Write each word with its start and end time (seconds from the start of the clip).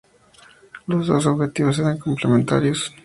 Los 0.87 1.05
dos 1.05 1.27
objetivos 1.27 1.77
eran 1.77 1.99
complementarios. 1.99 2.91